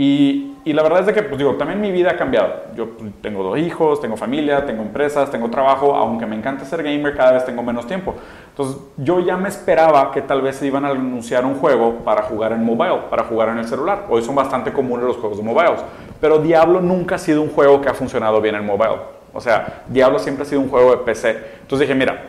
Y, 0.00 0.54
y 0.64 0.74
la 0.74 0.84
verdad 0.84 1.00
es 1.00 1.06
de 1.06 1.12
que, 1.12 1.24
pues 1.24 1.38
digo, 1.38 1.56
también 1.56 1.80
mi 1.80 1.90
vida 1.90 2.12
ha 2.12 2.16
cambiado. 2.16 2.54
Yo 2.76 2.90
pues, 2.90 3.10
tengo 3.20 3.42
dos 3.42 3.58
hijos, 3.58 4.00
tengo 4.00 4.16
familia, 4.16 4.64
tengo 4.64 4.82
empresas, 4.82 5.28
tengo 5.28 5.50
trabajo, 5.50 5.92
aunque 5.96 6.24
me 6.24 6.36
encanta 6.36 6.64
ser 6.64 6.84
gamer, 6.84 7.16
cada 7.16 7.32
vez 7.32 7.44
tengo 7.44 7.64
menos 7.64 7.84
tiempo. 7.84 8.14
Entonces, 8.50 8.80
yo 8.96 9.18
ya 9.18 9.36
me 9.36 9.48
esperaba 9.48 10.12
que 10.12 10.22
tal 10.22 10.40
vez 10.40 10.54
se 10.54 10.68
iban 10.68 10.84
a 10.84 10.90
anunciar 10.90 11.44
un 11.44 11.56
juego 11.56 11.96
para 12.04 12.22
jugar 12.22 12.52
en 12.52 12.64
mobile, 12.64 13.00
para 13.10 13.24
jugar 13.24 13.48
en 13.48 13.58
el 13.58 13.64
celular. 13.64 14.06
Hoy 14.08 14.22
son 14.22 14.36
bastante 14.36 14.72
comunes 14.72 15.04
los 15.04 15.16
juegos 15.16 15.38
de 15.38 15.42
mobiles. 15.42 15.80
Pero 16.20 16.38
Diablo 16.38 16.80
nunca 16.80 17.16
ha 17.16 17.18
sido 17.18 17.42
un 17.42 17.50
juego 17.50 17.80
que 17.80 17.88
ha 17.88 17.94
funcionado 17.94 18.40
bien 18.40 18.54
en 18.54 18.64
mobile. 18.64 19.00
O 19.34 19.40
sea, 19.40 19.82
Diablo 19.88 20.20
siempre 20.20 20.44
ha 20.44 20.46
sido 20.46 20.60
un 20.60 20.68
juego 20.68 20.92
de 20.92 20.98
PC. 20.98 21.30
Entonces 21.62 21.88
dije, 21.88 21.98
mira, 21.98 22.22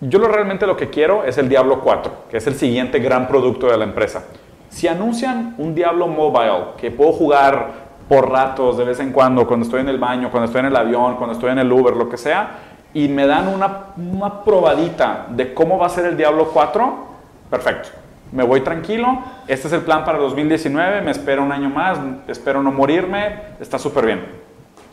yo 0.00 0.18
lo, 0.18 0.26
realmente 0.26 0.66
lo 0.66 0.76
que 0.76 0.90
quiero 0.90 1.22
es 1.22 1.38
el 1.38 1.48
Diablo 1.48 1.80
4, 1.82 2.12
que 2.30 2.38
es 2.38 2.46
el 2.48 2.56
siguiente 2.56 2.98
gran 2.98 3.28
producto 3.28 3.68
de 3.68 3.76
la 3.76 3.84
empresa. 3.84 4.24
Si 4.76 4.86
anuncian 4.86 5.54
un 5.56 5.74
Diablo 5.74 6.06
Mobile 6.06 6.74
que 6.76 6.90
puedo 6.90 7.10
jugar 7.10 7.70
por 8.10 8.30
ratos, 8.30 8.76
de 8.76 8.84
vez 8.84 9.00
en 9.00 9.10
cuando, 9.10 9.46
cuando 9.46 9.64
estoy 9.64 9.80
en 9.80 9.88
el 9.88 9.96
baño, 9.96 10.30
cuando 10.30 10.44
estoy 10.44 10.60
en 10.60 10.66
el 10.66 10.76
avión, 10.76 11.16
cuando 11.16 11.32
estoy 11.32 11.50
en 11.50 11.60
el 11.60 11.72
Uber, 11.72 11.96
lo 11.96 12.10
que 12.10 12.18
sea, 12.18 12.58
y 12.92 13.08
me 13.08 13.26
dan 13.26 13.48
una, 13.48 13.94
una 13.96 14.42
probadita 14.42 15.28
de 15.30 15.54
cómo 15.54 15.78
va 15.78 15.86
a 15.86 15.88
ser 15.88 16.04
el 16.04 16.18
Diablo 16.18 16.50
4, 16.52 16.94
perfecto. 17.48 17.88
Me 18.32 18.44
voy 18.44 18.60
tranquilo, 18.60 19.20
este 19.48 19.68
es 19.68 19.72
el 19.72 19.80
plan 19.80 20.04
para 20.04 20.18
2019, 20.18 21.00
me 21.00 21.10
espero 21.10 21.42
un 21.42 21.52
año 21.52 21.70
más, 21.70 21.98
espero 22.28 22.62
no 22.62 22.70
morirme, 22.70 23.34
está 23.58 23.78
súper 23.78 24.04
bien. 24.04 24.26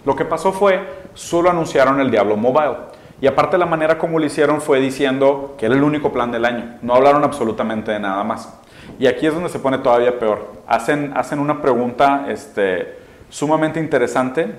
Lo 0.05 0.15
que 0.15 0.23
pasó 0.23 0.53
fue, 0.53 0.79
solo 1.13 1.49
anunciaron 1.49 1.99
el 1.99 2.09
Diablo 2.09 2.37
Mobile. 2.37 2.77
Y 3.19 3.27
aparte 3.27 3.57
la 3.57 3.65
manera 3.65 3.97
como 3.97 4.17
lo 4.17 4.25
hicieron 4.25 4.61
fue 4.61 4.79
diciendo 4.79 5.55
que 5.57 5.65
era 5.65 5.75
el 5.75 5.83
único 5.83 6.13
plan 6.13 6.31
del 6.31 6.45
año. 6.45 6.77
No 6.81 6.95
hablaron 6.95 7.25
absolutamente 7.25 7.91
de 7.91 7.99
nada 7.99 8.23
más. 8.23 8.62
Y 8.99 9.07
aquí 9.07 9.27
es 9.27 9.33
donde 9.33 9.49
se 9.49 9.59
pone 9.59 9.77
todavía 9.79 10.17
peor. 10.19 10.51
Hacen, 10.67 11.13
hacen 11.15 11.39
una 11.39 11.61
pregunta 11.61 12.25
este, 12.29 12.97
sumamente 13.29 13.79
interesante, 13.79 14.53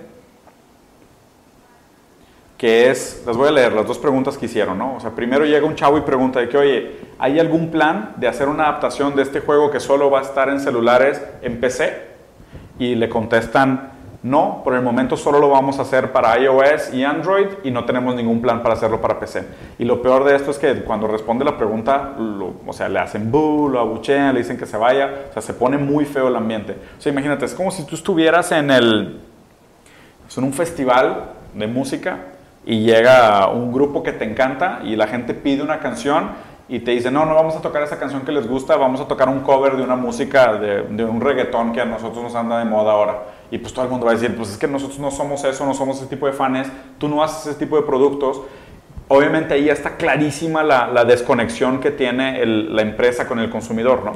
que 2.59 2.90
es, 2.90 3.23
les 3.26 3.37
voy 3.37 3.49
a 3.49 3.52
leer 3.52 3.73
las 3.73 3.87
dos 3.87 3.99
preguntas 3.99 4.38
que 4.38 4.47
hicieron, 4.47 4.78
¿no? 4.78 4.97
O 4.97 5.00
sea, 5.00 5.11
primero 5.11 5.45
llega 5.45 5.66
un 5.66 5.75
chavo 5.75 5.99
y 5.99 6.02
pregunta 6.02 6.40
de 6.40 6.49
que, 6.49 6.57
oye, 6.57 6.97
¿hay 7.19 7.38
algún 7.38 7.71
plan 7.71 8.14
de 8.16 8.28
hacer 8.28 8.49
una 8.49 8.64
adaptación 8.64 9.14
de 9.16 9.23
este 9.23 9.40
juego 9.40 9.71
que 9.71 9.81
solo 9.81 10.11
va 10.11 10.21
a 10.21 10.23
estar 10.23 10.49
en 10.49 10.61
celulares, 10.61 11.21
en 11.43 11.61
PC? 11.61 12.14
Y 12.78 12.95
le 12.95 13.09
contestan, 13.09 13.93
no, 14.25 14.62
por 14.64 14.73
el 14.73 14.81
momento 14.81 15.19
solo 15.19 15.38
lo 15.38 15.50
vamos 15.50 15.78
a 15.78 15.83
hacer 15.83 16.11
para 16.11 16.38
iOS 16.38 16.95
y 16.95 17.04
Android 17.04 17.47
y 17.62 17.71
no 17.71 17.85
tenemos 17.85 18.14
ningún 18.14 18.40
plan 18.40 18.62
para 18.62 18.73
hacerlo 18.73 18.99
para 18.99 19.21
PC. 19.21 19.47
Y 19.78 19.85
lo 19.85 20.00
peor 20.00 20.25
de 20.25 20.35
esto 20.35 20.50
es 20.50 20.59
que 20.59 20.83
cuando 20.83 21.07
responde 21.07 21.45
la 21.45 21.59
pregunta, 21.59 22.16
o 22.66 22.73
sea, 22.73 22.88
le 22.88 23.00
hacen 23.00 23.31
boo, 23.31 23.69
lo 23.69 23.81
abuchean, 23.81 24.33
le 24.33 24.40
dicen 24.40 24.57
que 24.57 24.64
se 24.64 24.78
vaya, 24.78 25.26
o 25.28 25.33
sea, 25.35 25.43
se 25.43 25.52
pone 25.52 25.76
muy 25.76 26.07
feo 26.07 26.28
el 26.28 26.37
ambiente. 26.37 26.75
O 26.99 27.02
sea, 27.02 27.12
imagínate, 27.12 27.45
es 27.45 27.52
como 27.52 27.71
si 27.71 27.85
tú 27.85 27.97
estuvieras 27.97 28.50
en 28.52 28.71
el, 28.71 29.21
en 30.35 30.45
un 30.45 30.54
festival 30.54 31.33
de 31.52 31.66
música 31.66 32.16
y 32.64 32.81
llega 32.81 33.47
un 33.50 33.75
grupo 33.75 34.02
que 34.02 34.12
te 34.12 34.25
encanta 34.25 34.81
y 34.85 34.97
la 34.97 35.07
gente 35.07 35.35
pide 35.35 35.62
una 35.62 35.81
canción 35.81 36.31
y 36.68 36.80
te 36.80 36.92
dice, 36.92 37.11
no, 37.11 37.26
no 37.26 37.35
vamos 37.35 37.54
a 37.56 37.61
tocar 37.61 37.83
esa 37.83 37.99
canción 37.99 38.23
que 38.23 38.33
les 38.33 38.49
gusta, 38.49 38.76
vamos 38.76 39.00
a 39.00 39.06
tocar 39.06 39.28
un 39.28 39.40
cover 39.40 39.76
de 39.76 39.83
una 39.83 39.97
música, 39.97 40.54
de, 40.54 40.83
de 40.83 41.04
un 41.04 41.21
reggaetón 41.21 41.73
que 41.73 41.80
a 41.80 41.85
nosotros 41.85 42.23
nos 42.23 42.35
anda 42.35 42.59
de 42.59 42.64
moda 42.64 42.92
ahora. 42.92 43.23
Y 43.50 43.59
pues 43.59 43.75
todo 43.75 43.85
el 43.85 43.90
mundo 43.90 44.06
va 44.06 44.12
a 44.12 44.14
decir, 44.14 44.35
pues 44.35 44.50
es 44.50 44.56
que 44.56 44.66
nosotros 44.66 44.99
no 44.99 45.11
somos 45.11 45.44
eso, 45.44 45.66
no 45.66 45.75
somos 45.75 45.99
ese 45.99 46.06
tipo 46.06 46.26
de 46.26 46.33
fans, 46.33 46.68
tú 46.99 47.09
no 47.09 47.23
haces 47.23 47.47
ese 47.49 47.59
tipo 47.59 47.76
de 47.76 47.83
productos. 47.83 48.40
Obviamente 49.09 49.52
ahí 49.52 49.66
ya 49.66 49.75
está 49.75 49.97
clarísima 49.97 50.62
la, 50.62 50.88
la 50.88 51.04
desconexión 51.04 51.80
que 51.80 51.90
tiene 51.90 52.44
la 52.47 52.80
empresa 52.80 53.28
con 53.28 53.38
el 53.38 53.50
consumidor, 53.50 54.02
¿no? 54.02 54.12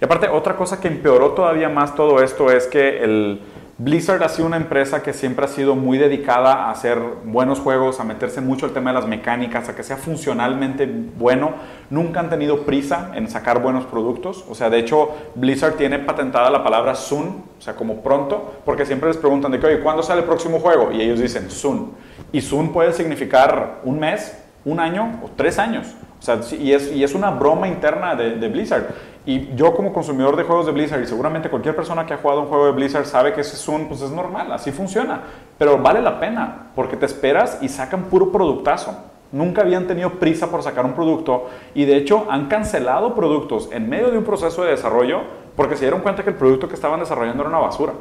Y 0.00 0.04
aparte, 0.04 0.28
otra 0.28 0.56
cosa 0.56 0.80
que 0.80 0.88
empeoró 0.88 1.30
todavía 1.30 1.68
más 1.68 1.94
todo 1.94 2.20
esto 2.20 2.50
es 2.50 2.66
que 2.66 3.04
el, 3.04 3.40
Blizzard 3.76 4.22
ha 4.22 4.28
sido 4.28 4.46
una 4.46 4.56
empresa 4.56 5.02
que 5.02 5.12
siempre 5.12 5.46
ha 5.46 5.48
sido 5.48 5.74
muy 5.74 5.98
dedicada 5.98 6.54
a 6.54 6.70
hacer 6.70 6.96
buenos 7.24 7.58
juegos, 7.58 7.98
a 7.98 8.04
meterse 8.04 8.40
mucho 8.40 8.66
el 8.66 8.72
tema 8.72 8.90
de 8.90 9.00
las 9.00 9.08
mecánicas, 9.08 9.68
a 9.68 9.74
que 9.74 9.82
sea 9.82 9.96
funcionalmente 9.96 10.88
bueno. 11.18 11.54
Nunca 11.90 12.20
han 12.20 12.30
tenido 12.30 12.64
prisa 12.64 13.10
en 13.14 13.28
sacar 13.28 13.60
buenos 13.60 13.84
productos. 13.86 14.44
O 14.48 14.54
sea, 14.54 14.70
de 14.70 14.78
hecho, 14.78 15.10
Blizzard 15.34 15.74
tiene 15.74 15.98
patentada 15.98 16.50
la 16.50 16.62
palabra 16.62 16.94
soon, 16.94 17.42
o 17.58 17.60
sea, 17.60 17.74
como 17.74 18.00
pronto, 18.00 18.60
porque 18.64 18.86
siempre 18.86 19.08
les 19.08 19.16
preguntan 19.16 19.50
de 19.50 19.58
que, 19.58 19.66
oye, 19.66 19.80
¿cuándo 19.80 20.04
sale 20.04 20.20
el 20.20 20.26
próximo 20.26 20.60
juego? 20.60 20.92
Y 20.92 21.02
ellos 21.02 21.18
dicen 21.18 21.50
soon. 21.50 21.94
Y 22.30 22.42
soon 22.42 22.72
puede 22.72 22.92
significar 22.92 23.80
un 23.82 23.98
mes, 23.98 24.38
un 24.64 24.78
año 24.78 25.20
o 25.24 25.30
tres 25.34 25.58
años. 25.58 25.96
O 26.20 26.22
sea, 26.22 26.38
y 26.58 26.72
es, 26.72 27.14
una 27.14 27.32
broma 27.32 27.66
interna 27.66 28.14
de 28.14 28.48
Blizzard. 28.48 28.86
Y 29.26 29.54
yo 29.54 29.74
como 29.74 29.92
consumidor 29.92 30.36
de 30.36 30.44
juegos 30.44 30.66
de 30.66 30.72
Blizzard, 30.72 31.02
y 31.02 31.06
seguramente 31.06 31.48
cualquier 31.48 31.74
persona 31.74 32.04
que 32.04 32.12
ha 32.12 32.18
jugado 32.18 32.42
un 32.42 32.48
juego 32.48 32.66
de 32.66 32.72
Blizzard 32.72 33.06
sabe 33.06 33.32
que 33.32 33.40
ese 33.40 33.56
es 33.56 33.68
un, 33.68 33.88
pues 33.88 34.02
es 34.02 34.10
normal, 34.10 34.52
así 34.52 34.70
funciona. 34.70 35.22
Pero 35.56 35.78
vale 35.78 36.02
la 36.02 36.20
pena, 36.20 36.66
porque 36.74 36.96
te 36.96 37.06
esperas 37.06 37.58
y 37.62 37.68
sacan 37.68 38.04
puro 38.04 38.30
productazo. 38.30 38.94
Nunca 39.32 39.62
habían 39.62 39.86
tenido 39.86 40.10
prisa 40.10 40.50
por 40.50 40.62
sacar 40.62 40.84
un 40.84 40.92
producto 40.92 41.48
y 41.74 41.86
de 41.86 41.96
hecho 41.96 42.26
han 42.30 42.46
cancelado 42.46 43.16
productos 43.16 43.68
en 43.72 43.88
medio 43.88 44.10
de 44.10 44.18
un 44.18 44.24
proceso 44.24 44.62
de 44.62 44.70
desarrollo 44.70 45.22
porque 45.56 45.74
se 45.74 45.86
dieron 45.86 46.02
cuenta 46.02 46.22
que 46.22 46.30
el 46.30 46.36
producto 46.36 46.68
que 46.68 46.74
estaban 46.74 47.00
desarrollando 47.00 47.42
era 47.42 47.50
una 47.50 47.58
basura. 47.58 47.94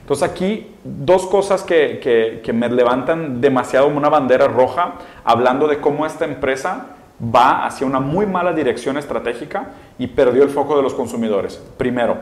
Entonces 0.00 0.28
aquí 0.28 0.74
dos 0.84 1.26
cosas 1.26 1.62
que, 1.62 2.00
que, 2.02 2.42
que 2.44 2.52
me 2.52 2.68
levantan 2.68 3.40
demasiado 3.40 3.86
una 3.86 4.10
bandera 4.10 4.46
roja 4.48 4.94
hablando 5.24 5.68
de 5.68 5.80
cómo 5.80 6.04
esta 6.04 6.26
empresa 6.26 6.97
va 7.22 7.66
hacia 7.66 7.86
una 7.86 8.00
muy 8.00 8.26
mala 8.26 8.52
dirección 8.52 8.96
estratégica 8.96 9.70
y 9.98 10.06
perdió 10.08 10.42
el 10.42 10.50
foco 10.50 10.76
de 10.76 10.82
los 10.82 10.94
consumidores. 10.94 11.60
Primero, 11.76 12.16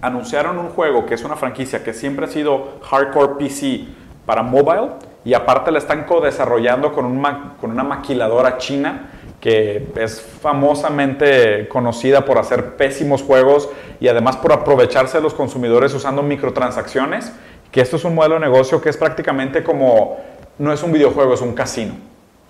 anunciaron 0.00 0.58
un 0.58 0.68
juego 0.68 1.06
que 1.06 1.14
es 1.14 1.24
una 1.24 1.36
franquicia 1.36 1.82
que 1.82 1.94
siempre 1.94 2.26
ha 2.26 2.28
sido 2.28 2.78
hardcore 2.82 3.34
PC 3.38 3.86
para 4.26 4.42
mobile 4.42 4.90
y 5.24 5.34
aparte 5.34 5.70
la 5.70 5.78
están 5.78 6.04
co-desarrollando 6.04 6.92
con, 6.92 7.22
con 7.60 7.70
una 7.70 7.84
maquiladora 7.84 8.58
china 8.58 9.10
que 9.40 9.92
es 9.96 10.20
famosamente 10.20 11.68
conocida 11.68 12.24
por 12.24 12.38
hacer 12.38 12.76
pésimos 12.76 13.22
juegos 13.22 13.68
y 14.00 14.08
además 14.08 14.36
por 14.36 14.52
aprovecharse 14.52 15.18
de 15.18 15.22
los 15.22 15.34
consumidores 15.34 15.94
usando 15.94 16.22
microtransacciones, 16.22 17.32
que 17.70 17.80
esto 17.80 17.96
es 17.96 18.04
un 18.04 18.14
modelo 18.14 18.34
de 18.34 18.40
negocio 18.40 18.80
que 18.80 18.88
es 18.88 18.96
prácticamente 18.96 19.62
como, 19.62 20.18
no 20.58 20.72
es 20.72 20.82
un 20.82 20.92
videojuego, 20.92 21.34
es 21.34 21.40
un 21.40 21.54
casino. 21.54 22.07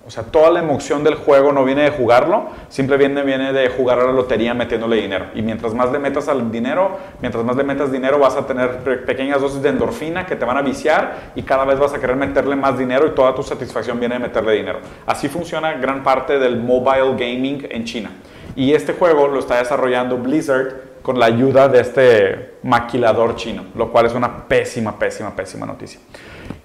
O 0.08 0.10
sea, 0.10 0.22
toda 0.22 0.50
la 0.50 0.60
emoción 0.60 1.04
del 1.04 1.16
juego 1.16 1.52
no 1.52 1.66
viene 1.66 1.82
de 1.82 1.90
jugarlo, 1.90 2.46
simplemente 2.70 3.20
viene 3.20 3.52
de 3.52 3.68
jugar 3.68 4.00
a 4.00 4.04
la 4.04 4.12
lotería 4.12 4.54
metiéndole 4.54 4.96
dinero. 4.96 5.26
Y 5.34 5.42
mientras 5.42 5.74
más 5.74 5.92
le 5.92 5.98
metas 5.98 6.28
al 6.28 6.50
dinero, 6.50 6.96
mientras 7.20 7.44
más 7.44 7.56
le 7.56 7.62
metas 7.62 7.92
dinero, 7.92 8.18
vas 8.18 8.34
a 8.34 8.46
tener 8.46 9.04
pequeñas 9.04 9.42
dosis 9.42 9.60
de 9.60 9.68
endorfina 9.68 10.24
que 10.24 10.34
te 10.34 10.46
van 10.46 10.56
a 10.56 10.62
viciar 10.62 11.32
y 11.34 11.42
cada 11.42 11.66
vez 11.66 11.78
vas 11.78 11.92
a 11.92 12.00
querer 12.00 12.16
meterle 12.16 12.56
más 12.56 12.78
dinero 12.78 13.06
y 13.06 13.10
toda 13.10 13.34
tu 13.34 13.42
satisfacción 13.42 14.00
viene 14.00 14.14
de 14.14 14.20
meterle 14.20 14.54
dinero. 14.54 14.78
Así 15.04 15.28
funciona 15.28 15.74
gran 15.74 16.02
parte 16.02 16.38
del 16.38 16.56
mobile 16.56 17.10
gaming 17.10 17.68
en 17.68 17.84
China. 17.84 18.10
Y 18.56 18.72
este 18.72 18.94
juego 18.94 19.28
lo 19.28 19.40
está 19.40 19.58
desarrollando 19.58 20.16
Blizzard 20.16 21.02
con 21.02 21.18
la 21.18 21.26
ayuda 21.26 21.68
de 21.68 21.80
este 21.80 22.54
maquilador 22.62 23.36
chino, 23.36 23.66
lo 23.74 23.92
cual 23.92 24.06
es 24.06 24.14
una 24.14 24.48
pésima, 24.48 24.98
pésima, 24.98 25.36
pésima 25.36 25.66
noticia. 25.66 26.00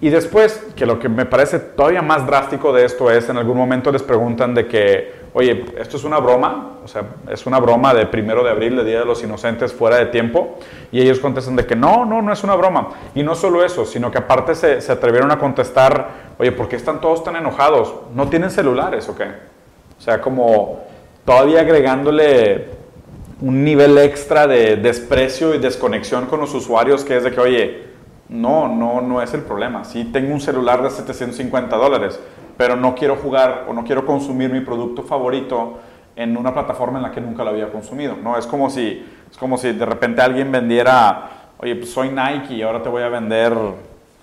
Y 0.00 0.10
después, 0.10 0.66
que 0.76 0.86
lo 0.86 0.98
que 0.98 1.08
me 1.08 1.24
parece 1.24 1.58
todavía 1.58 2.02
más 2.02 2.26
drástico 2.26 2.72
de 2.72 2.84
esto 2.84 3.10
es, 3.10 3.28
en 3.28 3.36
algún 3.36 3.56
momento 3.56 3.90
les 3.90 4.02
preguntan 4.02 4.54
de 4.54 4.66
que, 4.66 5.12
oye, 5.32 5.64
esto 5.78 5.96
es 5.96 6.04
una 6.04 6.18
broma, 6.18 6.78
o 6.84 6.88
sea, 6.88 7.04
es 7.30 7.46
una 7.46 7.58
broma 7.58 7.94
de 7.94 8.06
primero 8.06 8.44
de 8.44 8.50
abril, 8.50 8.76
de 8.76 8.84
Día 8.84 8.98
de 9.00 9.04
los 9.04 9.22
Inocentes, 9.22 9.72
fuera 9.72 9.96
de 9.96 10.06
tiempo, 10.06 10.58
y 10.92 11.00
ellos 11.00 11.20
contestan 11.20 11.56
de 11.56 11.64
que 11.64 11.74
no, 11.74 12.04
no, 12.04 12.20
no 12.20 12.32
es 12.32 12.44
una 12.44 12.54
broma. 12.54 12.90
Y 13.14 13.22
no 13.22 13.34
solo 13.34 13.64
eso, 13.64 13.84
sino 13.84 14.10
que 14.10 14.18
aparte 14.18 14.54
se, 14.54 14.80
se 14.80 14.92
atrevieron 14.92 15.30
a 15.30 15.38
contestar, 15.38 16.08
oye, 16.38 16.52
¿por 16.52 16.68
qué 16.68 16.76
están 16.76 17.00
todos 17.00 17.24
tan 17.24 17.36
enojados? 17.36 17.94
¿No 18.14 18.28
tienen 18.28 18.50
celulares 18.50 19.08
o 19.08 19.16
qué? 19.16 19.24
O 19.98 20.00
sea, 20.00 20.20
como 20.20 20.80
todavía 21.24 21.60
agregándole 21.60 22.66
un 23.40 23.64
nivel 23.64 23.98
extra 23.98 24.46
de 24.46 24.76
desprecio 24.76 25.54
y 25.54 25.58
desconexión 25.58 26.26
con 26.26 26.40
los 26.40 26.54
usuarios, 26.54 27.04
que 27.04 27.16
es 27.16 27.24
de 27.24 27.30
que, 27.30 27.40
oye, 27.40 27.83
no, 28.28 28.68
no, 28.68 29.00
no 29.00 29.22
es 29.22 29.34
el 29.34 29.42
problema. 29.42 29.84
Sí 29.84 30.04
tengo 30.04 30.32
un 30.32 30.40
celular 30.40 30.82
de 30.82 30.90
750 30.90 31.76
dólares, 31.76 32.20
pero 32.56 32.76
no 32.76 32.94
quiero 32.94 33.16
jugar 33.16 33.66
o 33.68 33.72
no 33.72 33.84
quiero 33.84 34.06
consumir 34.06 34.50
mi 34.50 34.60
producto 34.60 35.02
favorito 35.02 35.78
en 36.16 36.36
una 36.36 36.52
plataforma 36.52 36.98
en 36.98 37.02
la 37.02 37.10
que 37.10 37.20
nunca 37.20 37.44
lo 37.44 37.50
había 37.50 37.70
consumido. 37.70 38.16
No, 38.16 38.38
es 38.38 38.46
como 38.46 38.70
si, 38.70 39.04
es 39.30 39.36
como 39.36 39.58
si 39.58 39.72
de 39.72 39.84
repente 39.84 40.22
alguien 40.22 40.50
vendiera, 40.50 41.50
oye, 41.58 41.74
pues 41.76 41.92
soy 41.92 42.10
Nike 42.10 42.54
y 42.54 42.62
ahora 42.62 42.82
te 42.82 42.88
voy 42.88 43.02
a 43.02 43.08
vender, 43.08 43.52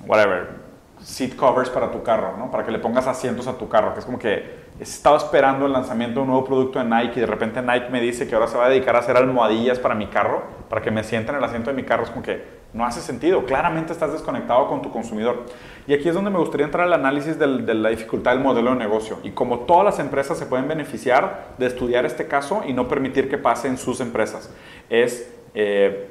whatever, 0.06 0.62
seat 1.02 1.36
covers 1.36 1.70
para 1.70 1.92
tu 1.92 2.02
carro, 2.02 2.38
¿no? 2.38 2.50
Para 2.50 2.64
que 2.64 2.72
le 2.72 2.80
pongas 2.80 3.08
asientos 3.08 3.48
a 3.48 3.58
tu 3.58 3.68
carro, 3.68 3.94
que 3.94 4.00
es 4.00 4.06
como 4.06 4.20
que 4.20 4.62
estaba 4.80 5.18
esperando 5.18 5.66
el 5.66 5.74
lanzamiento 5.74 6.16
de 6.16 6.22
un 6.22 6.28
nuevo 6.28 6.46
producto 6.46 6.80
de 6.80 6.86
Nike 6.86 7.18
y 7.18 7.22
de 7.22 7.28
repente 7.28 7.62
Nike 7.62 7.90
me 7.90 8.02
dice 8.02 8.28
que 8.28 8.36
ahora 8.36 8.48
se 8.48 8.58
va 8.58 8.66
a 8.66 8.70
dedicar 8.70 8.96
a 8.96 9.00
hacer 9.00 9.18
almohadillas 9.18 9.80
para 9.80 9.94
mi 9.94 10.08
carro, 10.08 10.44
para 10.70 10.82
que 10.82 10.92
me 10.92 11.04
sienta 11.04 11.34
en 11.34 11.40
el 11.40 11.44
asiento 11.44 11.70
de 11.70 11.76
mi 11.76 11.84
carro. 11.84 12.04
Es 12.04 12.10
como 12.10 12.24
que 12.24 12.61
no 12.74 12.86
hace 12.86 13.02
sentido. 13.02 13.46
Claramente 13.46 13.94
estás 13.94 14.12
desconectado 14.12 14.68
con 14.68 14.82
tu 14.82 14.92
consumidor. 14.92 15.46
Y 15.88 15.94
aquí 15.94 16.08
es 16.08 16.16
donde 16.16 16.30
me 16.30 16.40
gustaría 16.40 16.66
entrar 16.66 16.88
al 16.88 16.94
análisis 16.94 17.38
de 17.38 17.48
la 17.48 17.90
dificultad 17.90 18.32
del 18.32 18.42
modelo 18.42 18.72
de 18.72 18.78
negocio 18.78 19.18
y 19.24 19.32
cómo 19.32 19.60
todas 19.62 19.84
las 19.84 20.00
empresas 20.00 20.38
se 20.38 20.46
pueden 20.46 20.68
beneficiar 20.68 21.48
de 21.58 21.66
estudiar 21.66 22.06
este 22.06 22.28
caso 22.28 22.64
y 22.66 22.74
no 22.74 22.88
permitir 22.88 23.30
que 23.30 23.38
pase 23.38 23.68
en 23.68 23.78
sus 23.78 24.00
empresas. 24.00 24.54
Es, 24.90 25.34
eh, 25.54 26.10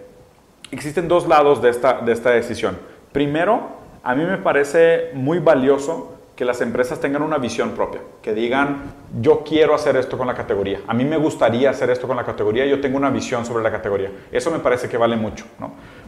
existen 0.71 1.09
dos 1.09 1.29
lados 1.29 1.63
de 1.63 1.71
esta, 1.71 2.01
de 2.01 2.13
esta 2.13 2.31
decisión. 2.31 2.77
Primero, 3.13 3.81
a 4.03 4.15
mí 4.15 4.25
me 4.25 4.39
parece 4.39 5.11
muy 5.15 5.39
valioso 5.39 6.17
que 6.41 6.47
las 6.47 6.63
empresas 6.63 6.99
tengan 6.99 7.21
una 7.21 7.37
visión 7.37 7.73
propia, 7.73 8.01
que 8.23 8.33
digan, 8.33 8.95
yo 9.21 9.45
quiero 9.45 9.75
hacer 9.75 9.97
esto 9.99 10.17
con 10.17 10.27
la 10.27 10.33
categoría, 10.33 10.81
a 10.87 10.95
mí 10.95 11.05
me 11.05 11.19
gustaría 11.19 11.69
hacer 11.69 11.91
esto 11.91 12.09
con 12.09 12.17
la 12.17 12.25
categoría, 12.25 12.65
yo 12.65 12.81
tengo 12.81 12.97
una 12.97 13.11
visión 13.11 13.45
sobre 13.45 13.63
la 13.63 13.71
categoría. 13.71 14.11
Eso 14.33 14.51
me 14.51 14.59
parece 14.59 14.89
que 14.89 14.97
vale 14.97 15.17
mucho. 15.17 15.45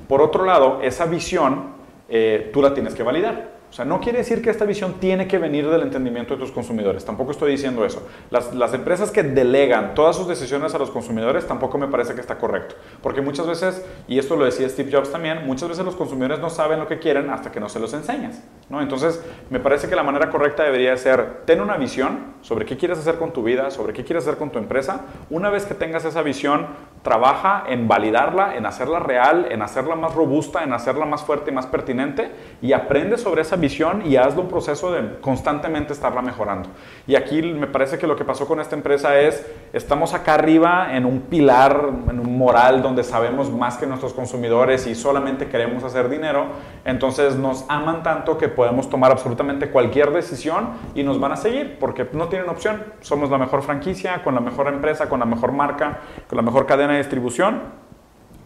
Por 0.09 0.21
otro 0.21 0.45
lado, 0.45 0.81
esa 0.83 1.07
visión 1.07 1.73
eh, 2.09 2.51
tú 2.53 2.61
la 2.61 2.75
tienes 2.75 2.95
que 2.95 3.03
validar. 3.03 3.53
O 3.73 3.75
sea, 3.75 3.87
no 3.87 4.01
quiere 4.01 4.19
decir 4.19 4.43
que 4.43 4.51
esta 4.51 4.67
visión 4.67 5.01
tiene 5.01 5.27
que 5.27 5.39
venir 5.39 5.67
del 5.67 5.81
entendimiento 5.81 6.35
de 6.35 6.41
tus 6.41 6.53
consumidores, 6.53 7.07
tampoco 7.07 7.31
estoy 7.31 7.53
diciendo 7.53 7.87
eso. 7.87 8.07
Las, 8.29 8.55
las, 8.55 8.75
empresas 8.75 9.11
que 9.11 9.23
delegan 9.23 9.95
todas 9.95 10.15
sus 10.15 10.29
decisiones 10.29 10.75
a 10.75 10.79
los 10.79 10.91
consumidores 10.91 11.47
tampoco 11.47 11.79
me 11.79 11.89
parece 11.89 12.15
que 12.15 12.21
está 12.21 12.37
correcto, 12.37 12.75
porque 13.03 13.23
muchas 13.23 13.47
veces, 13.47 13.83
y 14.09 14.19
esto 14.19 14.37
lo 14.37 14.45
decía 14.45 14.69
Steve 14.69 14.91
Jobs 14.93 15.11
también, 15.11 15.47
muchas 15.47 15.71
veces 15.71 15.87
los 15.87 15.97
consumidores 15.97 16.39
no 16.39 16.51
saben 16.51 16.81
lo 16.81 16.87
que 16.87 16.99
quieren 16.99 17.31
hasta 17.31 17.51
que 17.51 17.61
no 17.61 17.71
se 17.71 17.81
los 17.81 17.95
enseñas. 17.95 18.43
¿no? 18.69 18.83
Entonces, 18.83 19.25
me 19.49 19.59
parece 19.59 19.89
que 19.89 19.97
la 19.97 20.03
manera 20.03 20.29
correcta 20.29 20.65
debería 20.65 20.95
ser, 20.99 21.43
ten 21.47 21.63
una 21.63 21.79
visión 21.79 22.33
sobre 22.43 22.67
qué 22.67 22.77
quieres 22.77 22.99
hacer 22.99 23.17
con 23.17 23.33
tu 23.33 23.43
vida, 23.43 23.71
sobre 23.71 23.95
qué 23.95 24.05
quieres 24.05 24.25
hacer 24.25 24.39
con 24.39 24.51
tu 24.51 24.59
empresa. 24.59 25.07
Una 25.31 25.49
vez 25.49 25.65
que 25.65 25.75
tengas 25.75 26.05
esa 26.05 26.21
visión, 26.21 26.67
trabaja 27.03 27.65
en 27.69 27.89
validarla, 27.89 28.55
en 28.57 28.67
hacerla 28.67 29.01
real, 29.01 29.47
en 29.51 29.63
hacerla 29.63 29.97
más 29.97 30.15
robusta, 30.15 30.63
en 30.63 30.75
hacerla 30.75 31.07
más 31.07 31.23
fuerte 31.23 31.51
y 31.51 31.55
más 31.55 31.67
pertinente, 31.67 32.31
y 32.61 32.73
aprende 32.73 33.17
sobre 33.17 33.43
esa 33.43 33.57
visión 33.63 34.03
y 34.05 34.17
hazlo 34.17 34.43
un 34.43 34.49
proceso 34.49 34.93
de 34.93 35.19
constantemente 35.21 35.95
estarla 35.95 36.21
mejorando. 36.21 36.69
Y 37.07 37.15
aquí 37.15 37.41
me 37.41 37.67
parece 37.67 37.97
que 37.97 38.07
lo 38.07 38.15
que 38.15 38.27
pasó 38.27 38.47
con 38.47 38.61
esta 38.61 38.77
empresa 38.77 39.19
es, 39.19 39.47
estamos 39.73 40.13
acá 40.13 40.35
arriba 40.35 40.95
en 40.95 41.07
un 41.07 41.23
pilar, 41.23 41.89
en 42.11 42.21
un 42.21 42.37
moral 42.37 42.83
donde 42.83 43.03
sabemos 43.03 43.51
más 43.51 43.79
que 43.79 43.87
nuestros 43.87 44.13
consumidores 44.13 44.87
y 44.87 44.95
solamente 44.95 45.49
queremos 45.49 45.83
hacer 45.85 46.11
dinero, 46.11 46.49
entonces 46.85 47.37
nos 47.37 47.65
aman 47.69 48.03
tanto 48.03 48.37
que 48.37 48.49
podemos 48.49 48.91
tomar 48.91 49.11
absolutamente 49.11 49.71
cualquier 49.71 50.11
decisión 50.11 50.71
y 50.95 51.03
nos 51.03 51.19
van 51.19 51.33
a 51.33 51.37
seguir 51.37 51.79
porque 51.81 52.07
no 52.13 52.29
tienen 52.29 52.51
opción. 52.51 52.85
Somos 53.01 53.31
la 53.31 53.39
mejor 53.39 53.63
franquicia, 53.63 54.23
con 54.23 54.35
la 54.35 54.41
mejor 54.41 54.69
empresa, 54.69 55.09
con 55.09 55.21
la 55.21 55.27
mejor 55.27 55.53
marca, 55.53 56.01
con 56.29 56.37
la 56.37 56.43
mejor 56.43 56.67
cadena 56.67 56.93
de 56.93 56.99
distribución 56.99 57.82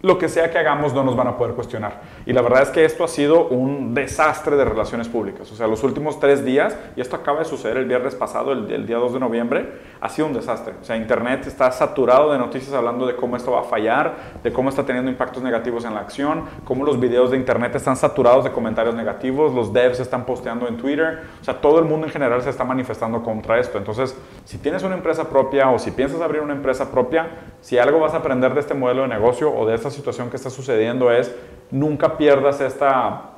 lo 0.02 0.18
que 0.18 0.28
sea 0.28 0.50
que 0.50 0.58
hagamos 0.58 0.94
no 0.94 1.02
nos 1.02 1.16
van 1.16 1.26
a 1.28 1.36
poder 1.36 1.54
cuestionar. 1.54 2.00
Y 2.26 2.32
la 2.32 2.42
verdad 2.42 2.62
es 2.62 2.70
que 2.70 2.84
esto 2.84 3.04
ha 3.04 3.08
sido 3.08 3.48
un 3.48 3.94
desastre 3.94 4.56
de 4.56 4.64
relaciones 4.64 5.08
públicas. 5.08 5.50
O 5.50 5.56
sea, 5.56 5.66
los 5.66 5.82
últimos 5.82 6.20
tres 6.20 6.44
días, 6.44 6.76
y 6.96 7.00
esto 7.00 7.16
acaba 7.16 7.40
de 7.40 7.44
suceder 7.46 7.78
el 7.78 7.86
viernes 7.86 8.14
pasado, 8.14 8.52
el, 8.52 8.86
día 8.86 8.98
2 8.98 9.14
de 9.14 9.20
noviembre, 9.20 9.72
ha 10.00 10.08
sido 10.08 10.28
un 10.28 10.34
desastre. 10.34 10.74
O 10.80 10.84
sea, 10.84 10.96
Internet 10.96 11.46
está 11.46 11.70
saturado 11.72 12.32
de 12.32 12.38
noticias 12.38 12.74
hablando 12.74 13.06
de 13.06 13.16
cómo 13.16 13.36
esto 13.36 13.52
va 13.52 13.60
a 13.60 13.64
fallar, 13.64 14.14
de 14.42 14.52
cómo 14.52 14.68
está 14.68 14.84
teniendo 14.84 15.10
impactos 15.10 15.42
negativos 15.42 15.84
en 15.84 15.94
la 15.94 16.00
acción, 16.00 16.44
cómo 16.64 16.84
los 16.84 17.00
videos 17.00 17.30
de 17.30 17.38
Internet 17.38 17.74
están 17.74 17.96
saturados 17.96 18.44
de 18.44 18.52
comentarios 18.52 18.94
negativos, 18.94 19.54
los 19.54 19.72
devs 19.72 20.00
están 20.00 20.26
posteando 20.26 20.68
en 20.68 20.76
Twitter. 20.76 21.22
O 21.40 21.44
sea, 21.44 21.60
todo 21.60 21.78
el 21.78 21.84
mundo 21.86 22.06
en 22.06 22.12
general 22.12 22.42
se 22.42 22.50
está 22.50 22.64
manifestando 22.64 23.22
contra 23.22 23.58
esto. 23.58 23.78
Entonces, 23.78 24.16
si 24.44 24.58
tienes 24.58 24.82
una 24.82 24.94
empresa 24.94 25.28
propia 25.28 25.70
o 25.70 25.78
si 25.78 25.90
piensas 25.90 26.20
abrir 26.20 26.42
una 26.42 26.52
empresa 26.52 26.90
propia, 26.90 27.28
si 27.60 27.78
algo 27.78 28.00
vas 28.00 28.14
a 28.14 28.18
aprender 28.18 28.54
de 28.54 28.60
este 28.60 28.74
modelo 28.74 29.02
de 29.02 29.08
negocio 29.08 29.52
o 29.52 29.66
de 29.66 29.74
esta 29.86 29.96
situación 29.96 30.30
que 30.30 30.36
está 30.36 30.50
sucediendo 30.50 31.10
es 31.12 31.34
nunca 31.70 32.16
pierdas 32.16 32.60
esta 32.60 33.30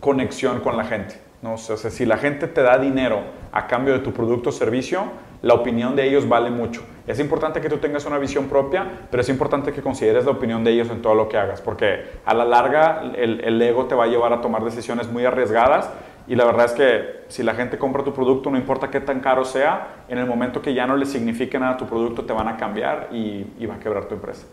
conexión 0.00 0.60
con 0.60 0.76
la 0.76 0.84
gente. 0.84 1.16
¿no? 1.42 1.54
O 1.54 1.58
si 1.58 2.06
la 2.06 2.16
gente 2.16 2.46
te 2.48 2.62
da 2.62 2.78
dinero 2.78 3.20
a 3.52 3.66
cambio 3.66 3.94
de 3.94 4.00
tu 4.00 4.12
producto 4.12 4.50
o 4.50 4.52
servicio, 4.52 5.04
la 5.42 5.54
opinión 5.54 5.94
de 5.96 6.08
ellos 6.08 6.28
vale 6.28 6.50
mucho. 6.50 6.82
Es 7.06 7.18
importante 7.18 7.60
que 7.60 7.68
tú 7.68 7.78
tengas 7.78 8.04
una 8.04 8.18
visión 8.18 8.46
propia, 8.46 8.86
pero 9.10 9.20
es 9.20 9.28
importante 9.28 9.72
que 9.72 9.82
consideres 9.82 10.24
la 10.24 10.32
opinión 10.32 10.62
de 10.62 10.72
ellos 10.72 10.88
en 10.90 11.02
todo 11.02 11.14
lo 11.14 11.28
que 11.28 11.36
hagas, 11.36 11.60
porque 11.60 12.04
a 12.24 12.34
la 12.34 12.44
larga 12.44 13.02
el, 13.16 13.60
ego 13.60 13.86
te 13.86 13.94
va 13.94 14.04
a 14.04 14.06
llevar 14.06 14.32
a 14.32 14.40
tomar 14.40 14.64
decisiones 14.64 15.08
muy 15.08 15.24
arriesgadas 15.24 15.90
y 16.28 16.36
la 16.36 16.44
verdad 16.44 16.66
es 16.66 16.72
que 16.72 17.24
si 17.26 17.42
la 17.42 17.54
gente 17.54 17.76
compra 17.76 18.04
tu 18.04 18.12
producto, 18.12 18.50
no 18.50 18.56
importa 18.56 18.88
qué 18.90 19.00
tan 19.00 19.18
caro 19.18 19.44
sea, 19.44 20.04
en 20.08 20.18
el 20.18 20.26
momento 20.26 20.62
que 20.62 20.74
ya 20.74 20.86
no 20.86 20.96
le 20.96 21.06
signifique 21.06 21.58
nada 21.58 21.72
a 21.72 21.76
tu 21.76 21.86
producto, 21.86 22.24
te 22.24 22.32
van 22.32 22.46
a 22.46 22.56
cambiar 22.56 23.08
y 23.12 23.66
va 23.66 23.74
a 23.74 23.78
quebrar 23.80 24.04
tu 24.04 24.14
empresa. 24.14 24.46